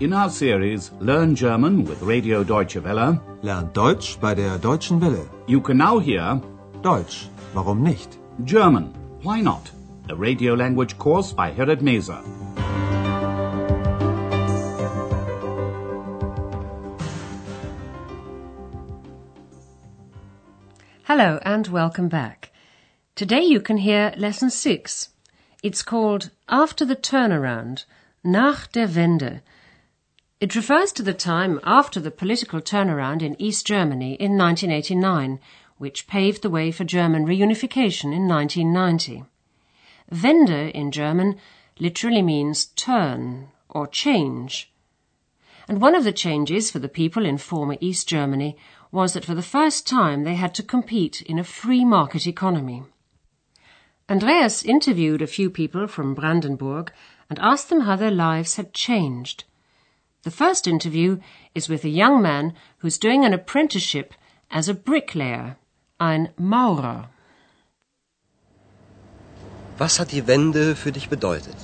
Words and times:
In 0.00 0.12
our 0.14 0.30
series 0.30 0.90
Learn 1.00 1.34
German 1.34 1.84
with 1.84 2.02
Radio 2.02 2.42
Deutsche 2.42 2.82
Welle, 2.82 3.20
Lernt 3.42 3.74
Deutsch 3.74 4.18
bei 4.18 4.34
der 4.34 4.58
Deutschen 4.58 5.00
Welle. 5.00 5.28
you 5.46 5.60
can 5.60 5.76
now 5.76 5.98
hear 5.98 6.40
Deutsch, 6.82 7.28
warum 7.52 7.82
nicht? 7.82 8.16
German, 8.44 8.94
Why 9.22 9.40
Not? 9.42 9.70
A 10.08 10.14
radio 10.14 10.54
language 10.54 10.96
course 10.98 11.32
by 11.32 11.50
Herrad 11.50 11.82
Meese. 11.82 12.16
Hello 21.04 21.38
and 21.42 21.66
welcome 21.68 22.08
back. 22.08 22.52
Today 23.16 23.42
you 23.42 23.60
can 23.60 23.78
hear 23.78 24.14
lesson 24.16 24.50
six. 24.50 25.08
It's 25.62 25.82
called 25.82 26.30
After 26.48 26.84
the 26.84 26.96
Turnaround, 26.96 27.84
Nach 28.24 28.66
der 28.72 28.86
Wende. 28.86 29.40
It 30.40 30.56
refers 30.56 30.90
to 30.92 31.02
the 31.02 31.12
time 31.12 31.60
after 31.64 32.00
the 32.00 32.10
political 32.10 32.62
turnaround 32.62 33.20
in 33.20 33.36
East 33.38 33.66
Germany 33.66 34.14
in 34.14 34.38
1989, 34.38 35.38
which 35.76 36.06
paved 36.06 36.40
the 36.40 36.48
way 36.48 36.72
for 36.72 36.82
German 36.82 37.26
reunification 37.26 38.14
in 38.14 38.26
1990. 38.26 39.24
Wende 40.10 40.70
in 40.72 40.90
German 40.92 41.36
literally 41.78 42.22
means 42.22 42.64
turn 42.74 43.48
or 43.68 43.86
change. 43.86 44.72
And 45.68 45.78
one 45.78 45.94
of 45.94 46.04
the 46.04 46.12
changes 46.12 46.70
for 46.70 46.78
the 46.78 46.88
people 46.88 47.26
in 47.26 47.36
former 47.36 47.76
East 47.78 48.08
Germany 48.08 48.56
was 48.90 49.12
that 49.12 49.26
for 49.26 49.34
the 49.34 49.42
first 49.42 49.86
time 49.86 50.24
they 50.24 50.36
had 50.36 50.54
to 50.54 50.62
compete 50.62 51.20
in 51.20 51.38
a 51.38 51.44
free 51.44 51.84
market 51.84 52.26
economy. 52.26 52.84
Andreas 54.08 54.64
interviewed 54.64 55.20
a 55.20 55.26
few 55.26 55.50
people 55.50 55.86
from 55.86 56.14
Brandenburg 56.14 56.90
and 57.28 57.38
asked 57.40 57.68
them 57.68 57.80
how 57.80 57.94
their 57.94 58.10
lives 58.10 58.56
had 58.56 58.72
changed. 58.72 59.44
The 60.22 60.30
first 60.30 60.66
interview 60.66 61.18
is 61.54 61.68
with 61.70 61.82
a 61.84 61.88
young 61.88 62.20
man 62.20 62.52
who's 62.82 62.98
doing 62.98 63.24
an 63.24 63.32
apprenticeship 63.32 64.12
as 64.50 64.68
a 64.68 64.74
bricklayer, 64.74 65.56
ein 65.98 66.28
Maurer. 66.36 67.08
Was 69.78 69.98
hat 69.98 70.12
die 70.12 70.26
Wende 70.26 70.76
für 70.76 70.92
dich 70.92 71.08
bedeutet? 71.08 71.56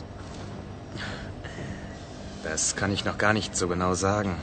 Das 2.44 2.76
kann 2.76 2.92
ich 2.92 3.04
noch 3.04 3.18
gar 3.18 3.34
nicht 3.34 3.54
so 3.54 3.68
genau 3.68 3.92
sagen. 3.92 4.36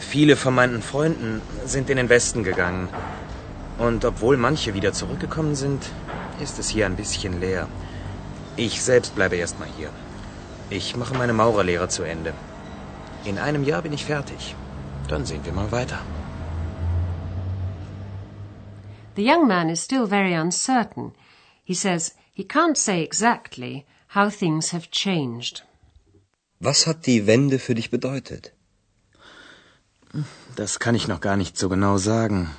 Viele 0.00 0.34
von 0.34 0.54
meinen 0.54 0.82
Freunden 0.82 1.40
sind 1.64 1.90
in 1.90 1.98
den 1.98 2.08
Westen 2.08 2.42
gegangen. 2.42 2.88
Und 3.78 4.04
obwohl 4.04 4.36
manche 4.36 4.74
wieder 4.74 4.92
zurückgekommen 4.92 5.54
sind, 5.54 5.84
ist 6.40 6.58
es 6.58 6.68
hier 6.68 6.86
ein 6.86 6.96
bisschen 6.96 7.38
leer. 7.38 7.68
Ich 8.56 8.82
selbst 8.82 9.14
bleibe 9.14 9.36
erstmal 9.36 9.68
hier. 9.76 9.90
Ich 10.68 10.96
mache 10.96 11.14
meine 11.14 11.32
Maurerlehre 11.32 11.88
zu 11.88 12.02
Ende. 12.02 12.34
In 13.24 13.38
einem 13.38 13.64
Jahr 13.64 13.82
bin 13.82 13.92
ich 13.92 14.04
fertig. 14.04 14.54
Dann 15.08 15.24
sehen 15.24 15.44
wir 15.44 15.52
mal 15.52 15.70
weiter. 15.72 15.98
The 19.16 19.22
young 19.22 19.46
man 19.46 19.70
is 19.70 19.82
still 19.82 20.06
very 20.06 20.34
uncertain. 20.34 21.12
He 21.64 21.74
says 21.74 22.14
he 22.32 22.44
can't 22.44 22.76
say 22.76 23.02
exactly 23.02 23.86
how 24.08 24.28
things 24.30 24.72
have 24.72 24.90
changed. 24.90 25.62
Was 26.60 26.86
hat 26.86 27.06
die 27.06 27.26
Wende 27.26 27.58
für 27.58 27.74
dich 27.74 27.90
bedeutet? 27.90 28.52
Das 30.56 30.78
kann 30.78 30.94
ich 30.94 31.08
noch 31.08 31.20
gar 31.20 31.36
nicht 31.36 31.56
so 31.56 31.68
genau 31.68 31.96
sagen. 31.96 32.50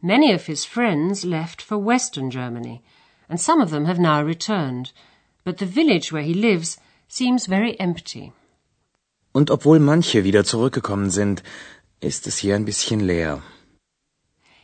Many 0.00 0.34
of 0.34 0.46
his 0.46 0.64
friends 0.64 1.24
left 1.24 1.62
for 1.62 1.78
Western 1.78 2.30
Germany, 2.30 2.82
and 3.28 3.40
some 3.40 3.62
of 3.62 3.70
them 3.70 3.86
have 3.86 4.00
now 4.00 4.20
returned, 4.22 4.92
but 5.44 5.58
the 5.58 5.66
village 5.66 6.12
where 6.12 6.24
he 6.24 6.34
lives 6.34 6.78
seems 7.08 7.46
very 7.46 7.78
empty. 7.78 8.32
Und 9.32 9.50
obwohl 9.50 9.78
manche 9.78 10.24
wieder 10.24 10.44
zurückgekommen 10.44 11.10
sind, 11.10 11.42
ist 12.00 12.26
es 12.26 12.38
hier 12.38 12.54
ein 12.56 12.64
bisschen 12.64 13.00
leer. 13.00 13.42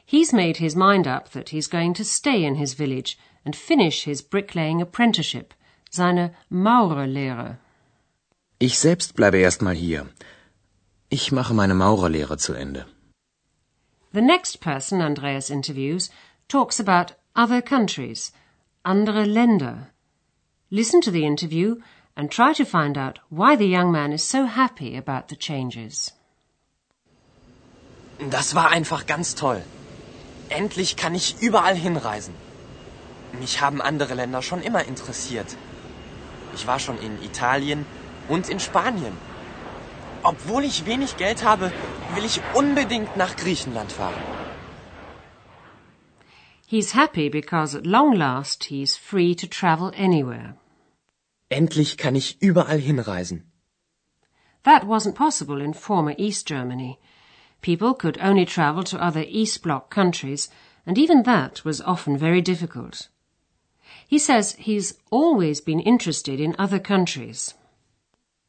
He's 0.04 0.32
made 0.32 0.58
his 0.58 0.74
mind 0.74 1.06
up 1.06 1.30
that 1.32 1.50
he's 1.50 1.68
going 1.68 1.94
to 1.94 2.04
stay 2.04 2.44
in 2.44 2.54
his 2.54 2.74
village 2.74 3.16
and 3.44 3.54
finish 3.54 4.04
his 4.04 4.22
bricklaying 4.22 4.80
apprenticeship, 4.80 5.54
seine 5.90 6.34
Maurerlehre. 6.50 7.58
Ich 8.58 8.78
selbst 8.78 9.14
bleibe 9.14 9.38
erstmal 9.38 9.74
hier. 9.74 10.06
Ich 11.10 11.30
mache 11.32 11.54
meine 11.54 11.74
Maurerlehre 11.74 12.38
zu 12.38 12.54
Ende. 12.54 12.86
The 14.12 14.22
next 14.22 14.60
person 14.60 15.00
Andreas 15.00 15.50
interviews 15.50 16.10
talks 16.48 16.80
about 16.80 17.14
other 17.36 17.62
countries, 17.62 18.32
andere 18.82 19.24
Länder. 19.24 19.90
Listen 20.70 21.00
to 21.02 21.10
the 21.10 21.24
interview 21.24 21.76
and 22.18 22.32
try 22.32 22.52
to 22.52 22.64
find 22.64 22.98
out 22.98 23.20
why 23.30 23.54
the 23.54 23.72
young 23.76 23.92
man 23.92 24.12
is 24.12 24.24
so 24.24 24.44
happy 24.46 24.96
about 24.96 25.28
the 25.28 25.36
changes. 25.36 26.12
Das 28.18 28.54
war 28.56 28.70
einfach 28.70 29.06
ganz 29.06 29.36
toll. 29.36 29.62
Endlich 30.48 30.96
kann 30.96 31.14
ich 31.14 31.36
überall 31.40 31.76
hinreisen. 31.76 32.34
Mich 33.38 33.60
haben 33.60 33.80
andere 33.80 34.14
Länder 34.14 34.42
schon 34.42 34.62
immer 34.62 34.84
interessiert. 34.84 35.56
Ich 36.54 36.66
war 36.66 36.80
schon 36.80 36.98
in 36.98 37.22
Italien 37.22 37.86
und 38.28 38.48
in 38.48 38.58
Spanien. 38.58 39.16
Obwohl 40.24 40.64
ich 40.64 40.86
wenig 40.86 41.16
Geld 41.18 41.44
habe, 41.44 41.70
will 42.14 42.24
ich 42.24 42.40
unbedingt 42.54 43.16
nach 43.16 43.36
Griechenland 43.36 43.92
fahren. 43.92 44.22
He's 46.66 46.94
happy 46.94 47.30
because 47.30 47.78
at 47.78 47.86
long 47.86 48.12
last 48.12 48.64
he's 48.64 48.96
free 48.96 49.36
to 49.36 49.46
travel 49.46 49.92
anywhere. 49.96 50.57
Endlich 51.50 51.96
kann 51.96 52.14
ich 52.14 52.42
überall 52.42 52.78
hinreisen. 52.78 53.44
That 54.64 54.84
wasn't 54.84 55.14
possible 55.14 55.62
in 55.62 55.72
former 55.72 56.14
East 56.18 56.46
Germany. 56.46 56.98
People 57.62 57.94
could 57.94 58.18
only 58.20 58.44
travel 58.44 58.84
to 58.84 58.98
other 58.98 59.24
East 59.26 59.62
Bloc 59.62 59.90
countries, 59.90 60.50
and 60.86 60.98
even 60.98 61.22
that 61.22 61.64
was 61.64 61.80
often 61.80 62.18
very 62.18 62.42
difficult. 62.42 63.08
He 64.06 64.18
says 64.18 64.56
he's 64.58 64.98
always 65.10 65.60
been 65.60 65.80
interested 65.80 66.38
in 66.40 66.54
other 66.58 66.78
countries. 66.78 67.54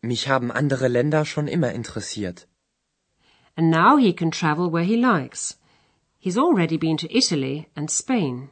Mich 0.02 0.28
haben 0.28 0.52
andere 0.52 0.88
Länder 0.88 1.26
schon 1.26 1.48
immer 1.48 1.72
interessiert. 1.72 2.46
And 3.56 3.70
now 3.70 3.98
he 3.98 4.14
can 4.14 4.32
travel 4.32 4.70
where 4.70 4.84
he 4.84 4.96
likes. 4.96 5.58
He's 6.18 6.38
already 6.38 6.78
been 6.78 6.98
to 6.98 7.18
Italy 7.18 7.68
and 7.76 7.90
Spain. 7.90 8.50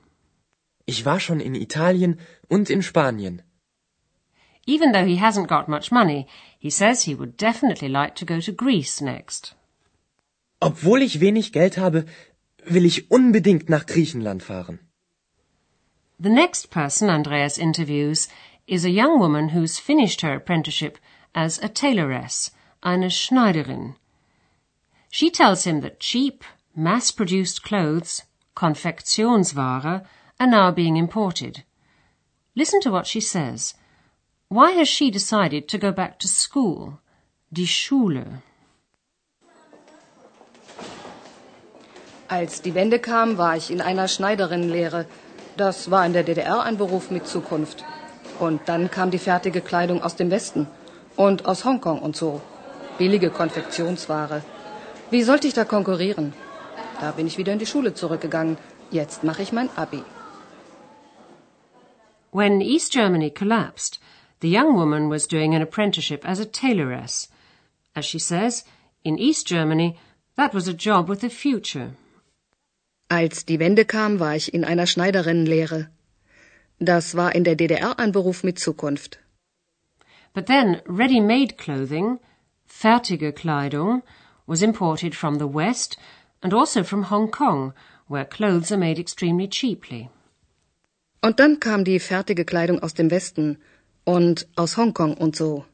Ich 0.85 1.05
war 1.05 1.19
schon 1.19 1.41
in 1.41 1.55
Italien 1.55 2.17
und 2.49 2.69
in 2.69 2.81
Spanien. 2.81 3.41
Even 4.67 4.91
though 4.91 5.05
he 5.05 5.16
hasn't 5.16 5.47
got 5.47 5.69
much 5.69 5.91
money, 5.91 6.28
he 6.59 6.69
says 6.69 7.03
he 7.03 7.16
would 7.16 7.38
definitely 7.38 7.88
like 7.88 8.16
to 8.16 8.25
go 8.25 8.41
to 8.41 8.51
Greece 8.51 9.01
next. 9.01 9.53
Obwohl 10.61 11.01
ich 11.01 11.22
wenig 11.22 11.53
Geld 11.53 11.78
habe, 11.78 12.05
will 12.69 12.85
ich 12.85 13.09
unbedingt 13.09 13.69
nach 13.69 13.85
Griechenland 13.85 14.44
fahren. 14.44 14.79
The 16.19 16.29
next 16.29 16.69
person 16.69 17.09
Andreas 17.09 17.57
interviews 17.57 18.27
is 18.67 18.83
a 18.83 18.89
young 18.89 19.19
woman 19.19 19.50
who's 19.50 19.79
finished 19.79 20.22
her 20.22 20.33
apprenticeship 20.35 20.97
as 21.33 21.59
a 21.59 21.69
tailoress, 21.69 22.51
eine 22.83 23.09
Schneiderin. 23.09 23.95
She 25.09 25.29
tells 25.29 25.63
him 25.63 25.79
that 25.81 26.01
cheap, 26.01 26.44
mass-produced 26.75 27.63
clothes, 27.63 28.23
Konfektionsware, 28.56 30.06
are 30.39 30.47
now 30.47 30.72
being 30.72 30.97
imported. 30.97 31.63
Listen 32.56 32.81
to 32.81 32.91
what 32.91 33.07
she 33.07 33.22
says. 33.22 33.75
Why 34.49 34.71
has 34.79 34.87
she 34.87 35.11
decided 35.11 35.67
to 35.67 35.77
go 35.77 35.91
back 35.91 36.19
to 36.19 36.27
school? 36.27 36.99
Die 37.51 37.67
Schule. 37.67 38.41
Als 42.29 42.61
die 42.61 42.73
Wende 42.73 42.99
kam, 42.99 43.37
war 43.37 43.57
ich 43.57 43.69
in 43.69 43.81
einer 43.81 44.07
Schneiderinnenlehre. 44.07 45.05
Das 45.57 45.91
war 45.91 46.05
in 46.05 46.13
der 46.13 46.23
DDR 46.23 46.61
ein 46.61 46.77
Beruf 46.77 47.11
mit 47.11 47.27
Zukunft. 47.27 47.83
Und 48.39 48.61
dann 48.69 48.89
kam 48.89 49.11
die 49.11 49.19
fertige 49.19 49.59
Kleidung 49.59 50.01
aus 50.01 50.15
dem 50.15 50.31
Westen 50.31 50.67
und 51.17 51.45
aus 51.45 51.65
Hongkong 51.65 52.00
und 52.00 52.15
so. 52.15 52.41
Billige 52.97 53.29
Konfektionsware. 53.29 54.43
Wie 55.11 55.23
sollte 55.23 55.47
ich 55.47 55.55
da 55.55 55.65
konkurrieren? 55.65 56.33
Da 57.01 57.11
bin 57.11 57.27
ich 57.27 57.38
wieder 57.38 57.51
in 57.51 57.59
die 57.59 57.65
Schule 57.65 57.93
zurückgegangen. 57.93 58.57
Jetzt 58.91 59.25
mache 59.25 59.41
ich 59.41 59.51
mein 59.51 59.69
Abi. 59.75 60.03
When 62.31 62.61
East 62.61 62.93
Germany 62.93 63.31
collapsed, 63.31 64.00
the 64.39 64.50
young 64.50 64.75
woman 64.75 65.10
was 65.10 65.28
doing 65.28 65.56
an 65.56 65.62
apprenticeship 65.62 66.24
as 66.24 66.39
a 66.39 66.45
tailoress. 66.45 67.28
As 67.95 68.06
she 68.06 68.19
says, 68.19 68.63
in 69.04 69.18
East 69.18 69.48
Germany, 69.48 69.98
that 70.36 70.54
was 70.54 70.68
a 70.68 70.74
job 70.74 71.10
with 71.10 71.24
a 71.24 71.30
future. 71.30 71.95
Als 73.10 73.44
die 73.44 73.57
Wende 73.57 73.86
kam, 73.86 74.19
war 74.19 74.36
ich 74.36 74.54
in 74.54 74.63
einer 74.63 74.86
Schneiderinnenlehre. 74.86 75.88
Das 76.80 77.16
war 77.16 77.34
in 77.34 77.44
der 77.44 77.56
DDR 77.56 77.98
ein 77.98 78.12
Beruf 78.12 78.44
mit 78.44 78.60
Zukunft. 78.60 79.18
But 80.34 80.45
then 80.45 80.81
ready-made 80.86 81.57
clothing, 81.57 82.19
fertige 82.68 83.34
Kleidung, 83.34 84.04
was 84.45 84.62
imported 84.62 85.16
from 85.16 85.39
the 85.39 85.48
West 85.48 85.98
and 86.44 86.54
also 86.54 86.84
from 86.84 87.10
Hong 87.10 87.31
Kong, 87.31 87.74
where 88.07 88.25
clothes 88.25 88.72
are 88.72 88.78
made 88.78 89.00
extremely 89.00 89.48
cheaply. 89.48 90.10
Und 91.22 91.39
dann 91.39 91.60
kam 91.60 91.84
die 91.84 92.00
fertige 92.00 92.45
Kleidung 92.45 92.84
aus 92.84 92.94
dem 92.94 93.10
Westen 93.10 93.57
und 94.07 94.48
aus 94.56 94.77
Hongkong 94.77 95.15
und 95.18 95.36
so. 95.36 95.65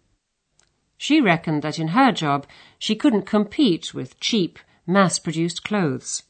She 0.98 1.22
reckoned 1.22 1.62
that 1.62 1.78
in 1.78 1.90
her 1.90 2.12
job 2.12 2.48
she 2.80 2.96
couldn't 2.96 3.26
compete 3.26 3.94
with 3.94 4.20
cheap, 4.20 4.60
mass-produced 4.88 5.64
clothes. 5.64 6.24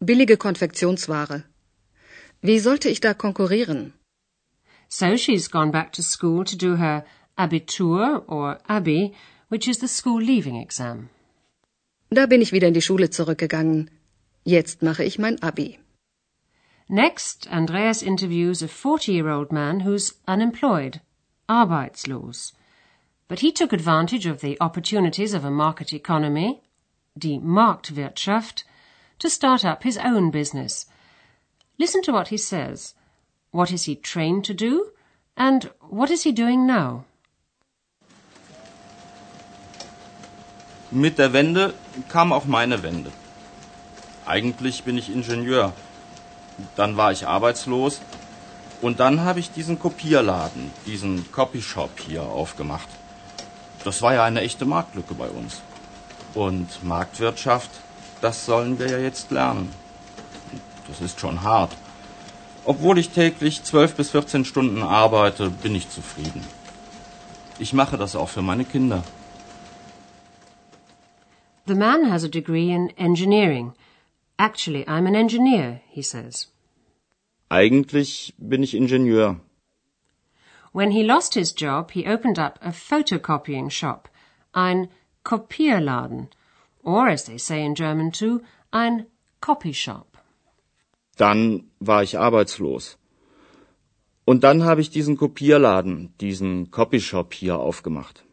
Billige 0.00 0.36
Konfektionsware. 0.36 1.44
Wie 2.42 2.58
sollte 2.58 2.88
ich 2.88 3.00
da 3.00 3.14
konkurrieren? 3.14 3.92
So 4.88 5.16
she's 5.16 5.48
gone 5.50 5.70
back 5.70 5.92
to 5.92 6.02
school 6.02 6.44
to 6.44 6.56
do 6.56 6.76
her 6.76 7.04
Abitur 7.36 8.24
or 8.26 8.58
Abi, 8.66 9.14
which 9.48 9.68
is 9.68 9.78
the 9.78 9.88
school 9.88 10.20
leaving 10.20 10.56
exam. 10.56 11.08
Da 12.10 12.26
bin 12.26 12.42
ich 12.42 12.52
wieder 12.52 12.68
in 12.68 12.74
die 12.74 12.82
Schule 12.82 13.10
zurückgegangen. 13.10 13.90
Jetzt 14.44 14.82
mache 14.82 15.04
ich 15.04 15.18
mein 15.18 15.40
Abi. 15.42 15.78
Next, 16.88 17.48
Andreas 17.50 18.00
interviews 18.00 18.62
a 18.62 18.68
40-year-old 18.68 19.50
man 19.50 19.80
who's 19.80 20.14
unemployed, 20.28 21.00
arbeitslos. 21.48 22.52
But 23.26 23.40
he 23.40 23.50
took 23.50 23.72
advantage 23.72 24.24
of 24.24 24.40
the 24.40 24.56
opportunities 24.60 25.34
of 25.34 25.44
a 25.44 25.50
market 25.50 25.92
economy, 25.92 26.62
die 27.18 27.40
Marktwirtschaft, 27.42 28.62
to 29.18 29.28
start 29.28 29.64
up 29.64 29.82
his 29.82 29.98
own 29.98 30.30
business. 30.30 30.86
Listen 31.76 32.02
to 32.02 32.12
what 32.12 32.28
he 32.28 32.36
says. 32.36 32.94
What 33.50 33.72
is 33.72 33.84
he 33.84 33.96
trained 33.96 34.44
to 34.44 34.54
do? 34.54 34.92
And 35.36 35.70
what 35.80 36.10
is 36.10 36.22
he 36.22 36.30
doing 36.30 36.66
now? 36.66 37.04
Mit 40.92 41.16
der 41.16 41.32
Wende 41.32 41.74
kam 42.08 42.32
auch 42.32 42.46
meine 42.46 42.82
Wende. 42.84 43.10
Eigentlich 44.24 44.84
bin 44.84 44.98
ich 44.98 45.10
Ingenieur. 45.10 45.72
Dann 46.76 46.96
war 46.96 47.12
ich 47.12 47.26
arbeitslos. 47.26 48.00
Und 48.82 49.00
dann 49.00 49.20
habe 49.20 49.40
ich 49.40 49.50
diesen 49.50 49.78
Kopierladen, 49.78 50.70
diesen 50.86 51.30
Copyshop 51.32 52.00
hier 52.00 52.22
aufgemacht. 52.22 52.88
Das 53.84 54.02
war 54.02 54.14
ja 54.14 54.24
eine 54.24 54.42
echte 54.42 54.66
Marktlücke 54.66 55.14
bei 55.14 55.28
uns. 55.28 55.62
Und 56.34 56.84
Marktwirtschaft, 56.84 57.70
das 58.20 58.44
sollen 58.44 58.78
wir 58.78 58.90
ja 58.90 58.98
jetzt 58.98 59.30
lernen. 59.30 59.70
Das 60.88 61.00
ist 61.00 61.20
schon 61.20 61.42
hart. 61.42 61.72
Obwohl 62.64 62.98
ich 62.98 63.10
täglich 63.10 63.62
zwölf 63.62 63.94
bis 63.94 64.10
14 64.10 64.44
Stunden 64.44 64.82
arbeite, 64.82 65.50
bin 65.50 65.74
ich 65.74 65.88
zufrieden. 65.88 66.44
Ich 67.58 67.72
mache 67.72 67.96
das 67.96 68.16
auch 68.16 68.28
für 68.28 68.42
meine 68.42 68.64
Kinder. 68.64 69.02
The 71.66 71.74
man 71.74 72.10
has 72.10 72.24
a 72.24 72.28
degree 72.28 72.72
in 72.72 72.90
engineering. 72.96 73.72
Actually, 74.38 74.84
I'm 74.86 75.06
an 75.06 75.16
engineer, 75.16 75.80
he 75.88 76.02
says. 76.02 76.48
Eigentlich 77.48 78.34
bin 78.38 78.62
ich 78.62 78.74
Ingenieur. 78.74 79.40
When 80.72 80.90
he 80.90 81.02
lost 81.02 81.34
his 81.34 81.52
job, 81.52 81.92
he 81.92 82.04
opened 82.06 82.38
up 82.38 82.58
a 82.60 82.70
photocopying 82.70 83.70
shop, 83.70 84.08
ein 84.52 84.88
Kopierladen, 85.24 86.28
or 86.82 87.08
as 87.08 87.24
they 87.24 87.38
say 87.38 87.64
in 87.64 87.74
German 87.74 88.10
too, 88.10 88.42
ein 88.72 89.06
copy 89.40 89.72
shop. 89.72 90.18
Dann 91.16 91.70
war 91.80 92.02
ich 92.02 92.18
arbeitslos. 92.18 92.98
Und 94.26 94.42
dann 94.44 94.64
habe 94.64 94.80
ich 94.80 94.90
diesen 94.90 95.16
Kopierladen, 95.16 96.12
diesen 96.20 96.70
Copyshop 96.70 97.32
hier 97.32 97.58
aufgemacht. 97.58 98.24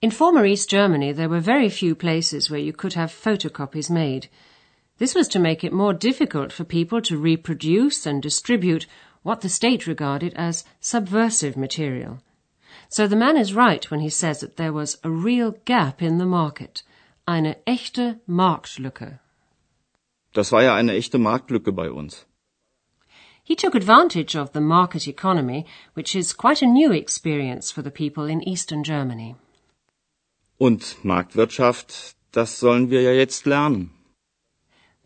In 0.00 0.10
former 0.10 0.44
East 0.44 0.68
Germany, 0.68 1.14
there 1.14 1.30
were 1.30 1.40
very 1.40 1.70
few 1.70 1.94
places 1.94 2.50
where 2.50 2.60
you 2.60 2.72
could 2.72 2.94
have 2.94 3.10
photocopies 3.10 3.88
made. 3.88 4.28
This 4.98 5.14
was 5.14 5.28
to 5.28 5.38
make 5.38 5.62
it 5.62 5.72
more 5.72 5.94
difficult 5.94 6.52
for 6.52 6.64
people 6.64 7.00
to 7.02 7.16
reproduce 7.16 8.04
and 8.04 8.20
distribute 8.20 8.86
what 9.22 9.40
the 9.40 9.48
state 9.48 9.86
regarded 9.86 10.34
as 10.34 10.64
subversive 10.80 11.56
material. 11.56 12.18
So 12.88 13.06
the 13.06 13.16
man 13.16 13.36
is 13.36 13.54
right 13.54 13.88
when 13.90 14.00
he 14.00 14.10
says 14.10 14.40
that 14.40 14.56
there 14.56 14.72
was 14.72 14.98
a 15.04 15.10
real 15.10 15.52
gap 15.64 16.02
in 16.02 16.18
the 16.18 16.26
market, 16.26 16.82
eine 17.26 17.56
echte 17.66 18.18
Marktlücke. 18.26 19.20
Das 20.32 20.50
war 20.52 20.62
ja 20.62 20.74
eine 20.74 20.92
echte 20.92 21.18
Marktlücke 21.18 21.72
bei 21.72 21.90
uns. 21.90 22.24
He 23.44 23.54
took 23.54 23.74
advantage 23.74 24.34
of 24.34 24.52
the 24.52 24.60
market 24.60 25.06
economy, 25.06 25.64
which 25.94 26.14
is 26.14 26.32
quite 26.32 26.60
a 26.60 26.66
new 26.66 26.92
experience 26.92 27.70
for 27.70 27.82
the 27.82 27.90
people 27.90 28.26
in 28.26 28.42
Eastern 28.42 28.82
Germany. 28.82 29.36
Und 30.58 31.04
Marktwirtschaft, 31.04 32.16
das 32.32 32.58
sollen 32.58 32.90
wir 32.90 33.02
ja 33.02 33.12
jetzt 33.12 33.46
lernen. 33.46 33.97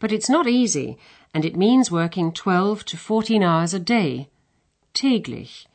But 0.03 0.11
it's 0.11 0.29
not 0.29 0.49
easy, 0.49 0.99
and 1.33 1.45
it 1.45 1.57
means 1.57 1.93
working 1.93 2.33
12 2.33 2.85
to 2.87 2.97
14 2.97 3.41
hours 3.45 3.73
a 3.73 3.79
day, 3.79 4.29
täglich. 4.95 5.67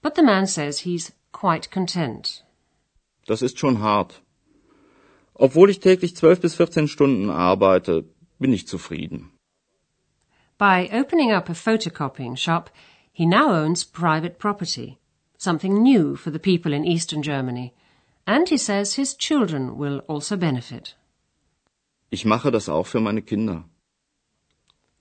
But 0.00 0.14
the 0.14 0.22
man 0.22 0.46
says 0.46 0.78
he's 0.80 1.12
quite 1.32 1.70
content. 1.70 2.42
Das 3.26 3.42
ist 3.42 3.58
schon 3.58 3.80
hart. 3.80 4.22
Obwohl 5.34 5.68
ich 5.68 5.80
täglich 5.80 6.16
zwölf 6.16 6.40
bis 6.40 6.54
14 6.54 6.88
Stunden 6.88 7.28
arbeite, 7.28 8.06
bin 8.38 8.54
ich 8.54 8.66
zufrieden. 8.66 9.32
By 10.56 10.88
opening 10.90 11.30
up 11.30 11.50
a 11.50 11.54
photocopying 11.54 12.36
shop, 12.38 12.70
he 13.12 13.26
now 13.26 13.52
owns 13.52 13.84
private 13.84 14.38
property, 14.38 14.98
something 15.36 15.82
new 15.82 16.16
for 16.16 16.30
the 16.30 16.38
people 16.38 16.72
in 16.72 16.86
eastern 16.86 17.22
Germany, 17.22 17.74
and 18.26 18.48
he 18.48 18.56
says 18.56 18.94
his 18.94 19.14
children 19.14 19.76
will 19.76 19.98
also 20.08 20.38
benefit. 20.38 20.94
Ich 22.14 22.26
mache 22.26 22.50
das 22.50 22.68
auch 22.68 22.86
für 22.86 23.00
meine 23.00 23.22
Kinder. 23.22 23.64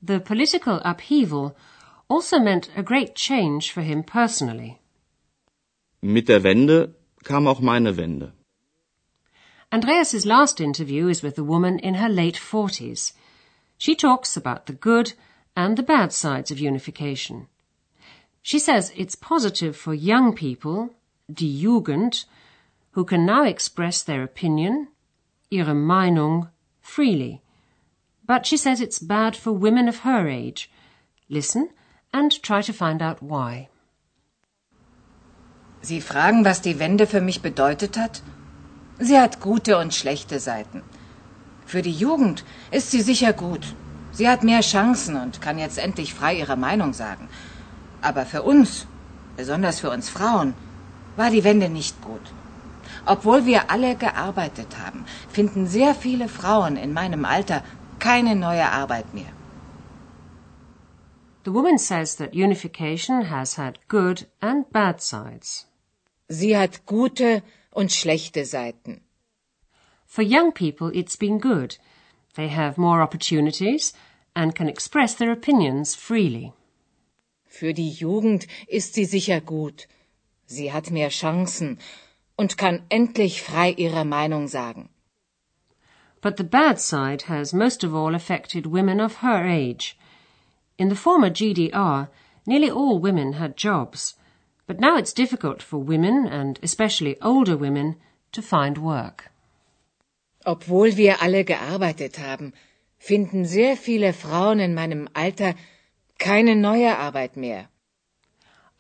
The 0.02 0.20
political 0.20 0.80
upheaval 0.92 1.54
also 2.08 2.40
meant 2.40 2.70
a 2.78 2.82
great 2.82 3.16
change 3.16 3.74
for 3.74 3.84
him 3.84 4.04
personally. 4.04 4.80
Mit 6.02 6.30
der 6.30 6.44
Wende 6.44 6.96
kam 7.24 7.48
auch 7.48 7.60
meine 7.60 7.98
Wende. 7.98 8.32
Andreas's 9.70 10.26
last 10.26 10.62
interview 10.62 11.10
is 11.10 11.22
with 11.22 11.38
a 11.38 11.44
woman 11.44 11.80
in 11.80 11.96
her 11.96 12.08
late 12.10 12.38
forties. 12.38 13.14
She 13.78 13.94
talks 13.96 14.38
about 14.38 14.68
the 14.68 14.74
good 14.74 15.14
and 15.54 15.78
the 15.78 15.84
bad 15.84 16.14
sides 16.14 16.50
of 16.50 16.60
unification. 16.60 17.48
She 18.42 18.58
says 18.58 18.92
it's 18.96 19.18
positive 19.18 19.76
for 19.76 19.94
young 19.94 20.34
people, 20.34 20.90
die 21.28 21.60
Jugend, 21.64 22.24
who 22.92 23.04
can 23.04 23.26
now 23.26 23.44
express 23.44 24.02
their 24.02 24.24
opinion, 24.24 24.88
ihre 25.50 25.76
Meinung, 25.76 26.50
freely. 26.82 27.42
But 28.26 28.46
she 28.46 28.58
says 28.58 28.82
it's 28.82 29.00
bad 29.00 29.36
for 29.36 29.52
women 29.52 29.88
of 29.88 30.00
her 30.00 30.28
age. 30.28 30.70
Listen 31.30 31.70
and 32.14 32.32
try 32.42 32.62
to 32.62 32.74
find 32.74 33.02
out 33.02 33.22
why. 33.22 33.70
Sie 35.82 36.02
fragen, 36.02 36.46
was 36.46 36.62
die 36.62 36.80
Wende 36.80 37.08
für 37.08 37.22
mich 37.22 37.42
bedeutet 37.42 37.98
hat? 37.98 38.22
Sie 39.00 39.18
hat 39.18 39.40
gute 39.40 39.78
und 39.78 39.94
schlechte 39.94 40.40
Seiten. 40.40 40.84
Für 41.66 41.82
die 41.82 41.92
Jugend 41.92 42.44
ist 42.70 42.92
sie 42.92 43.02
sicher 43.02 43.34
gut. 43.34 43.76
Sie 44.12 44.28
hat 44.28 44.44
mehr 44.44 44.62
Chancen 44.62 45.16
und 45.16 45.42
kann 45.42 45.58
jetzt 45.58 45.78
endlich 45.78 46.14
frei 46.14 46.36
ihre 46.36 46.58
Meinung 46.58 46.94
sagen. 46.94 47.30
Aber 48.02 48.26
für 48.26 48.44
uns, 48.44 48.86
besonders 49.38 49.80
für 49.80 49.90
uns 49.90 50.10
Frauen, 50.10 50.54
war 51.16 51.32
die 51.32 51.44
Wende 51.44 51.70
nicht 51.70 52.02
gut. 52.02 52.22
Obwohl 53.06 53.46
wir 53.46 53.70
alle 53.72 53.96
gearbeitet 53.96 54.78
haben, 54.78 55.06
finden 55.30 55.68
sehr 55.68 55.96
viele 55.96 56.28
Frauen 56.28 56.78
in 56.78 56.94
meinem 56.94 57.26
Alter 57.26 57.64
keine 58.00 58.36
neue 58.36 58.70
Arbeit 58.70 59.14
mehr. 59.14 59.34
The 61.44 61.54
woman 61.54 61.80
says 61.80 62.16
that 62.18 62.36
unification 62.36 63.30
has 63.30 63.58
had 63.58 63.80
good 63.88 64.28
and 64.42 64.72
bad 64.72 65.02
sides. 65.02 65.68
Sie 66.28 66.56
hat 66.56 66.86
gute 66.86 67.42
und 67.72 67.92
schlechte 67.92 68.46
Seiten. 68.46 69.02
For 70.06 70.24
young 70.24 70.52
people, 70.52 70.92
it's 70.94 71.18
been 71.18 71.40
good. 71.40 71.80
They 72.36 72.50
have 72.50 72.80
more 72.80 73.02
opportunities 73.02 73.94
and 74.36 74.54
can 74.54 74.70
express 74.70 75.16
their 75.16 75.32
opinions 75.32 75.96
freely. 75.96 76.54
Für 77.46 77.74
die 77.74 77.90
Jugend 77.90 78.48
ist 78.68 78.94
sie 78.94 79.06
sicher 79.06 79.42
gut. 79.42 79.88
Sie 80.46 80.72
hat 80.72 80.92
mehr 80.92 81.10
Chancen 81.10 81.80
und 82.42 82.58
kann 82.58 82.82
endlich 82.90 83.44
frei 83.44 83.70
ihre 83.72 84.04
Meinung 84.04 84.48
sagen. 84.48 84.90
But 86.22 86.38
the 86.38 86.44
bad 86.44 86.80
side 86.80 87.26
has 87.28 87.54
most 87.54 87.84
of 87.84 87.94
all 87.94 88.16
affected 88.16 88.66
women 88.66 89.00
of 89.00 89.22
her 89.22 89.46
age. 89.46 89.96
In 90.80 90.90
the 90.90 90.96
former 90.96 91.30
GDR, 91.30 92.10
nearly 92.48 92.72
all 92.72 93.00
women 93.00 93.34
had 93.34 93.56
jobs, 93.56 94.18
but 94.66 94.80
now 94.80 94.98
it's 94.98 95.14
difficult 95.14 95.62
for 95.62 95.78
women, 95.78 96.26
and 96.26 96.60
especially 96.64 97.16
older 97.22 97.56
women, 97.56 97.98
to 98.32 98.42
find 98.42 98.80
work. 98.80 99.30
Obwohl 100.44 100.98
wir 100.98 101.22
alle 101.22 101.44
gearbeitet 101.44 102.18
haben, 102.18 102.54
finden 102.98 103.46
sehr 103.46 103.78
viele 103.78 104.14
Frauen 104.14 104.60
in 104.60 104.74
meinem 104.74 105.08
Alter 105.14 105.54
keine 106.18 106.56
neue 106.56 106.98
Arbeit 106.98 107.38
mehr. 107.38 107.70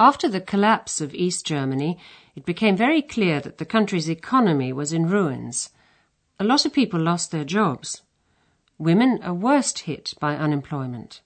After 0.01 0.27
the 0.27 0.41
collapse 0.41 0.99
of 0.99 1.13
East 1.13 1.45
Germany, 1.45 1.99
it 2.35 2.43
became 2.43 2.75
very 2.75 3.03
clear 3.03 3.39
that 3.39 3.59
the 3.59 3.67
country's 3.67 4.09
economy 4.09 4.73
was 4.73 4.91
in 4.91 5.07
ruins. 5.07 5.69
A 6.39 6.43
lot 6.43 6.65
of 6.65 6.73
people 6.73 6.99
lost 6.99 7.29
their 7.29 7.43
jobs. 7.45 8.01
Women 8.79 9.19
are 9.21 9.35
worst 9.35 9.77
hit 9.81 10.15
by 10.19 10.35
unemployment. 10.35 11.21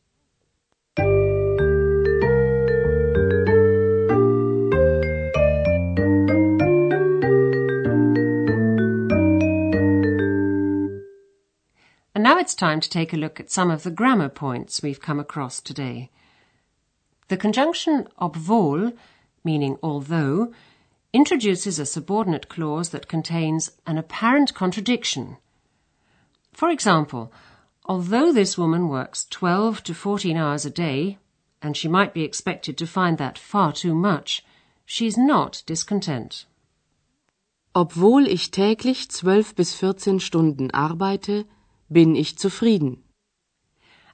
And 12.14 12.24
now 12.26 12.38
it's 12.38 12.54
time 12.54 12.82
to 12.82 12.90
take 12.90 13.14
a 13.14 13.18
look 13.18 13.40
at 13.40 13.50
some 13.50 13.72
of 13.72 13.84
the 13.84 13.92
grammar 13.92 14.28
points 14.28 14.84
we've 14.84 15.00
come 15.00 15.22
across 15.22 15.62
today. 15.62 16.12
The 17.28 17.38
conjunction 17.38 18.08
obwohl, 18.18 18.92
meaning 19.44 19.78
although, 19.82 20.52
introduces 21.12 21.80
a 21.80 21.86
subordinate 21.86 22.50
clause 22.50 22.90
that 22.90 23.08
contains 23.08 23.72
an 23.88 23.98
apparent 23.98 24.54
contradiction. 24.54 25.38
For 26.54 26.70
example, 26.70 27.32
although 27.86 28.32
this 28.32 28.58
woman 28.58 28.90
works 28.90 29.26
12 29.30 29.84
to 29.86 29.94
14 29.94 30.38
hours 30.38 30.66
a 30.66 30.70
day, 30.70 31.18
and 31.62 31.76
she 31.76 31.88
might 31.88 32.14
be 32.14 32.24
expected 32.24 32.78
to 32.78 32.86
find 32.86 33.18
that 33.18 33.40
far 33.40 33.72
too 33.72 33.96
much, 33.96 34.44
she's 34.86 35.18
not 35.18 35.64
discontent. 35.66 36.46
Obwohl 37.74 38.28
ich 38.28 38.52
täglich 38.52 39.10
12 39.10 39.56
bis 39.56 39.74
14 39.74 40.20
Stunden 40.20 40.70
arbeite, 40.72 41.46
bin 41.90 42.16
ich 42.16 42.38
zufrieden. 42.38 43.05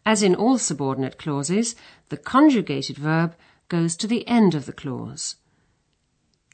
As 0.06 0.24
in 0.24 0.36
all 0.36 0.58
subordinate 0.58 1.18
clauses, 1.18 1.76
the 2.10 2.18
conjugated 2.18 2.98
verb 2.98 3.36
goes 3.70 3.96
to 3.98 4.08
the 4.08 4.28
end 4.28 4.56
of 4.56 4.66
the 4.66 4.74
clause. 4.74 5.36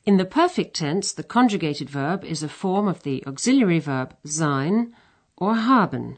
In 0.06 0.18
the 0.18 0.26
perfect 0.26 0.76
tense, 0.76 1.12
the 1.14 1.24
conjugated 1.24 1.90
verb 1.90 2.24
is 2.24 2.44
a 2.44 2.50
form 2.50 2.88
of 2.88 3.04
the 3.04 3.24
auxiliary 3.26 3.80
verb 3.80 4.16
sein 4.26 4.94
or 5.36 5.56
haben. 5.56 6.18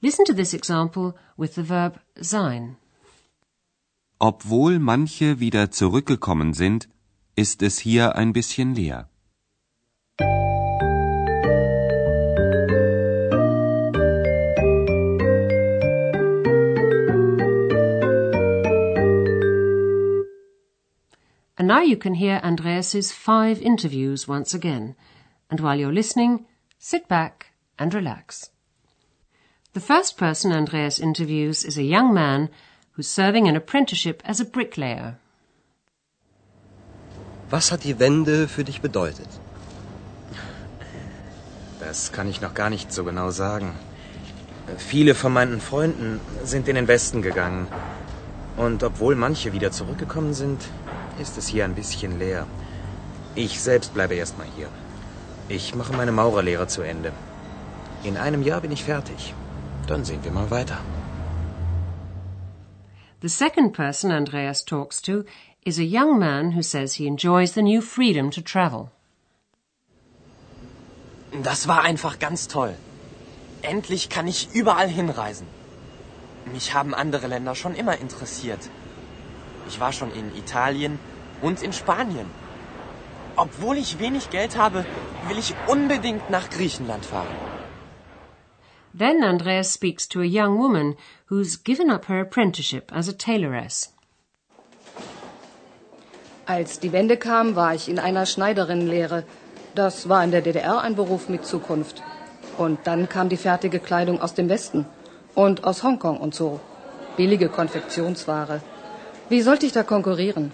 Listen 0.00 0.24
to 0.24 0.32
this 0.32 0.54
example 0.54 1.16
with 1.36 1.54
the 1.56 1.62
verb 1.62 2.00
sein. 2.20 2.76
Obwohl 4.20 4.78
manche 4.78 5.40
wieder 5.40 5.70
zurückgekommen 5.70 6.52
sind, 6.52 6.88
ist 7.36 7.62
es 7.62 7.78
hier 7.78 8.16
ein 8.16 8.32
bisschen 8.32 8.74
leer. 8.74 9.08
And 21.58 21.66
now 21.66 21.80
you 21.80 21.96
can 21.96 22.14
hear 22.14 22.40
Andreas's 22.44 23.10
five 23.10 23.60
interviews 23.60 24.28
once 24.28 24.54
again. 24.54 24.94
And 25.50 25.58
while 25.58 25.76
you're 25.76 25.92
listening, 25.92 26.46
sit 26.78 27.08
back 27.08 27.46
and 27.76 27.92
relax. 27.92 28.50
The 29.72 29.80
first 29.80 30.16
person 30.16 30.52
Andreas 30.52 31.00
interviews 31.00 31.64
is 31.64 31.76
a 31.76 31.82
young 31.82 32.14
man 32.14 32.48
who's 32.92 33.08
serving 33.08 33.48
an 33.48 33.56
apprenticeship 33.56 34.22
as 34.24 34.40
a 34.40 34.44
bricklayer. 34.44 35.18
Was 37.50 37.72
hat 37.72 37.82
die 37.82 37.98
Wende 37.98 38.46
für 38.46 38.62
dich 38.62 38.80
bedeutet? 38.80 39.28
Das 41.80 42.12
kann 42.12 42.28
ich 42.28 42.40
noch 42.40 42.54
gar 42.54 42.70
nicht 42.70 42.92
so 42.92 43.02
genau 43.02 43.30
sagen. 43.30 43.74
Viele 44.76 45.14
von 45.14 45.32
meinen 45.32 45.60
Freunden 45.60 46.20
sind 46.44 46.68
in 46.68 46.76
den 46.76 46.86
Westen 46.86 47.20
gegangen. 47.20 47.66
Und 48.56 48.82
obwohl 48.82 49.16
manche 49.16 49.52
wieder 49.52 49.72
zurückgekommen 49.72 50.34
sind, 50.34 50.60
ist 51.18 51.38
es 51.38 51.48
hier 51.48 51.64
ein 51.64 51.74
bisschen 51.74 52.18
leer. 52.18 52.46
Ich 53.34 53.60
selbst 53.60 53.94
bleibe 53.94 54.14
erstmal 54.14 54.48
hier. 54.56 54.68
Ich 55.48 55.74
mache 55.74 55.92
meine 55.92 56.12
Maurerlehre 56.12 56.66
zu 56.66 56.82
Ende. 56.82 57.12
In 58.02 58.16
einem 58.16 58.42
Jahr 58.42 58.60
bin 58.60 58.72
ich 58.72 58.84
fertig. 58.84 59.34
Dann 59.86 60.04
sehen 60.04 60.24
wir 60.24 60.32
mal 60.32 60.50
weiter. 60.50 60.78
The 63.20 63.28
second 63.28 63.72
person 63.72 64.12
Andreas 64.12 64.64
talks 64.64 65.02
to 65.02 65.24
is 65.64 65.78
a 65.78 65.82
young 65.82 66.18
man 66.18 66.52
who 66.52 66.62
says 66.62 66.94
he 66.94 67.06
enjoys 67.06 67.54
the 67.54 67.62
new 67.62 67.80
freedom 67.80 68.30
to 68.30 68.40
travel. 68.40 68.90
Das 71.42 71.66
war 71.68 71.82
einfach 71.82 72.18
ganz 72.18 72.48
toll. 72.48 72.74
Endlich 73.62 74.08
kann 74.08 74.28
ich 74.28 74.48
überall 74.54 74.88
hinreisen. 74.88 75.46
Mich 76.52 76.74
haben 76.74 76.94
andere 76.94 77.26
Länder 77.26 77.54
schon 77.54 77.74
immer 77.74 77.98
interessiert. 77.98 78.70
Ich 79.68 79.80
war 79.80 79.92
schon 79.92 80.10
in 80.20 80.26
Italien 80.36 80.98
und 81.42 81.62
in 81.62 81.72
Spanien. 81.72 82.26
Obwohl 83.36 83.76
ich 83.76 83.98
wenig 83.98 84.30
Geld 84.30 84.56
habe, 84.56 84.84
will 85.28 85.38
ich 85.38 85.54
unbedingt 85.66 86.30
nach 86.30 86.50
Griechenland 86.50 87.04
fahren. 87.04 87.36
Then 88.98 89.22
Andreas 89.22 89.74
speaks 89.74 90.08
to 90.08 90.20
a 90.20 90.24
young 90.24 90.58
woman 90.58 90.96
who's 91.28 91.62
given 91.62 91.90
up 91.90 92.08
her 92.08 92.20
apprenticeship 92.20 92.90
as 92.92 93.08
a 93.08 93.12
tailoress. 93.12 93.92
Als 96.46 96.80
die 96.80 96.92
Wende 96.92 97.18
kam, 97.18 97.54
war 97.54 97.74
ich 97.74 97.88
in 97.88 97.98
einer 97.98 98.24
Schneiderinnenlehre. 98.24 99.24
Das 99.74 100.08
war 100.08 100.24
in 100.24 100.30
der 100.30 100.40
DDR 100.40 100.80
ein 100.80 100.96
Beruf 100.96 101.28
mit 101.28 101.44
Zukunft. 101.44 102.02
Und 102.56 102.78
dann 102.86 103.08
kam 103.08 103.28
die 103.28 103.36
fertige 103.36 103.78
Kleidung 103.78 104.20
aus 104.20 104.34
dem 104.34 104.48
Westen 104.48 104.86
und 105.34 105.64
aus 105.64 105.82
Hongkong 105.82 106.18
und 106.18 106.34
so. 106.34 106.58
Billige 107.16 107.50
Konfektionsware. 107.50 108.62
Wie 109.28 109.42
sollte 109.42 109.66
ich 109.66 109.72
da 109.72 109.82
konkurrieren? 109.82 110.52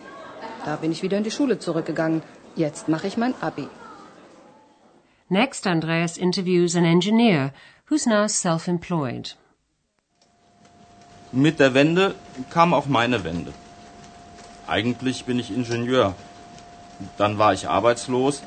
Da 0.64 0.76
bin 0.76 0.90
ich 0.90 1.02
wieder 1.02 1.16
in 1.18 1.24
die 1.24 1.30
Schule 1.30 1.58
zurückgegangen. 1.58 2.22
Jetzt 2.56 2.88
mache 2.88 3.06
ich 3.06 3.16
mein 3.16 3.34
Abi. 3.40 3.68
Next, 5.28 5.66
Andreas 5.66 6.16
interviews 6.16 6.76
an 6.76 6.84
engineer 6.84 7.52
who's 7.88 8.06
now 8.06 8.26
self-employed. 8.26 9.36
Mit 11.32 11.58
der 11.58 11.74
Wende 11.74 12.14
kam 12.50 12.74
auch 12.74 12.86
meine 12.86 13.24
Wende. 13.24 13.52
Eigentlich 14.66 15.24
bin 15.24 15.38
ich 15.38 15.50
Ingenieur. 15.50 16.14
Dann 17.18 17.38
war 17.38 17.52
ich 17.52 17.68
arbeitslos 17.68 18.42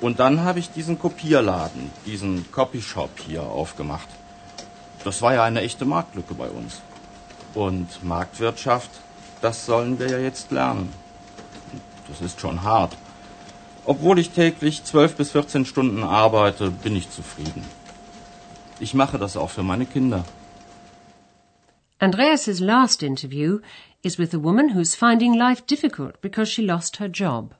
und 0.00 0.18
dann 0.20 0.40
habe 0.44 0.58
ich 0.58 0.70
diesen 0.70 0.98
Kopierladen, 0.98 1.90
diesen 2.06 2.50
Copyshop 2.52 3.18
hier 3.18 3.42
aufgemacht. 3.42 4.08
Das 5.04 5.22
war 5.22 5.34
ja 5.34 5.42
eine 5.44 5.62
echte 5.62 5.84
Marktlücke 5.84 6.34
bei 6.34 6.48
uns. 6.48 6.80
Und 7.54 8.02
Marktwirtschaft, 8.02 8.90
das 9.42 9.66
sollen 9.66 9.98
wir 9.98 10.08
ja 10.08 10.18
jetzt 10.18 10.50
lernen. 10.50 10.88
Das 12.08 12.20
ist 12.20 12.40
schon 12.40 12.62
hart. 12.62 12.96
Obwohl 13.84 14.18
ich 14.18 14.30
täglich 14.30 14.84
12 14.84 15.16
bis 15.16 15.32
14 15.32 15.64
Stunden 15.66 16.02
arbeite, 16.04 16.70
bin 16.70 16.96
ich 16.96 17.10
zufrieden. 17.10 17.64
Ich 18.80 18.94
mache 18.94 19.18
das 19.18 19.36
auch 19.36 19.50
für 19.50 19.62
meine 19.62 19.86
Kinder. 19.86 20.24
Andreas's 21.98 22.60
last 22.60 23.02
interview 23.02 23.60
is 24.02 24.18
with 24.18 24.34
a 24.34 24.42
woman 24.42 24.74
who's 24.74 24.94
finding 24.94 25.34
life 25.34 25.62
difficult 25.66 26.20
because 26.20 26.50
she 26.50 26.62
lost 26.62 26.98
her 26.98 27.08
job. 27.08 27.54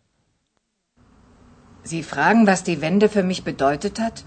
Sie 1.85 2.03
fragen, 2.03 2.47
was 2.47 2.62
die 2.62 2.81
Wende 2.81 3.09
für 3.09 3.23
mich 3.23 3.43
bedeutet 3.45 3.99
hat? 3.99 4.25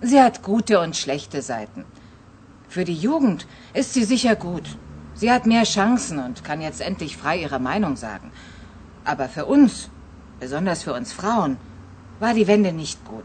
Sie 0.00 0.20
hat 0.20 0.42
gute 0.42 0.80
und 0.80 0.96
schlechte 0.96 1.42
Seiten. 1.42 1.84
Für 2.68 2.84
die 2.84 2.94
Jugend 2.94 3.46
ist 3.74 3.94
sie 3.94 4.04
sicher 4.04 4.34
gut. 4.34 4.64
Sie 5.14 5.30
hat 5.30 5.46
mehr 5.46 5.64
Chancen 5.64 6.18
und 6.18 6.44
kann 6.44 6.60
jetzt 6.60 6.80
endlich 6.80 7.16
frei 7.16 7.36
ihre 7.42 7.58
Meinung 7.58 7.96
sagen. 7.96 8.32
Aber 9.04 9.28
für 9.28 9.46
uns, 9.46 9.90
besonders 10.40 10.82
für 10.82 10.94
uns 10.94 11.12
Frauen, 11.12 11.56
war 12.20 12.34
die 12.34 12.46
Wende 12.46 12.72
nicht 12.72 13.04
gut. 13.04 13.24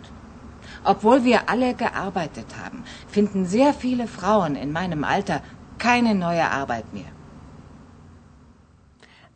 Obwohl 0.84 1.24
wir 1.24 1.50
alle 1.50 1.74
gearbeitet 1.74 2.56
haben, 2.62 2.84
finden 3.08 3.46
sehr 3.46 3.74
viele 3.74 4.08
Frauen 4.08 4.56
in 4.56 4.72
meinem 4.72 5.04
Alter 5.04 5.42
keine 5.78 6.16
neue 6.16 6.50
Arbeit 6.50 6.94
mehr. 6.94 7.12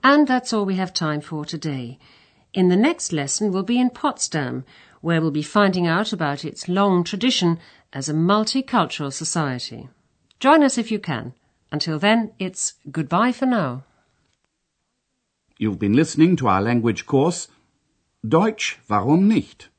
And 0.03 0.27
that's 0.27 0.53
all 0.53 0.65
we 0.65 0.77
have 0.77 0.93
time 0.93 1.21
for 1.21 1.45
today. 1.45 1.99
In 2.53 2.69
the 2.69 2.75
next 2.75 3.11
lesson, 3.11 3.51
we'll 3.51 3.63
be 3.63 3.79
in 3.79 3.91
Potsdam, 3.91 4.65
where 5.01 5.21
we'll 5.21 5.31
be 5.31 5.43
finding 5.43 5.87
out 5.87 6.11
about 6.11 6.43
its 6.43 6.67
long 6.67 7.03
tradition 7.03 7.59
as 7.93 8.09
a 8.09 8.13
multicultural 8.13 9.11
society. 9.11 9.89
Join 10.39 10.63
us 10.63 10.77
if 10.77 10.91
you 10.91 10.99
can. 10.99 11.33
Until 11.71 11.99
then, 11.99 12.31
it's 12.37 12.73
goodbye 12.91 13.31
for 13.31 13.45
now. 13.45 13.83
You've 15.57 15.79
been 15.79 15.93
listening 15.93 16.35
to 16.37 16.47
our 16.47 16.61
language 16.61 17.05
course 17.05 17.47
Deutsch, 18.27 18.77
warum 18.87 19.27
nicht? 19.27 19.69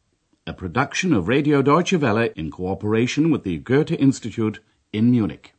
A 0.46 0.52
production 0.52 1.12
of 1.12 1.28
Radio 1.28 1.62
Deutsche 1.62 1.94
Welle 1.94 2.30
in 2.34 2.50
cooperation 2.50 3.30
with 3.30 3.44
the 3.44 3.58
Goethe 3.58 3.92
Institute 3.92 4.58
in 4.92 5.10
Munich. 5.10 5.54